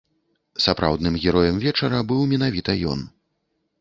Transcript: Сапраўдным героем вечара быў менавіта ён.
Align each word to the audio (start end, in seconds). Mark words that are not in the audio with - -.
Сапраўдным 0.65 1.19
героем 1.25 1.61
вечара 1.67 1.99
быў 2.13 2.21
менавіта 2.33 2.71
ён. 2.95 2.99